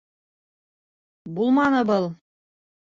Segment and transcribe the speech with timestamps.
[1.37, 2.13] Булманы был.